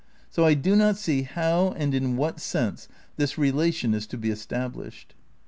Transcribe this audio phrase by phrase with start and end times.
[0.31, 4.31] So I do not see how and in what sense this relation is to be
[4.31, 5.13] established.